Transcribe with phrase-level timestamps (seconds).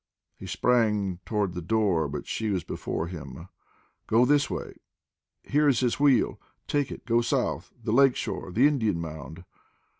[0.35, 3.49] He sprang toward the door, but she was before him.
[4.07, 4.77] "Go this way.
[5.43, 6.41] Here is his wheel.
[6.67, 7.05] Take it.
[7.05, 9.43] Go south the lake shore the Indian Mound."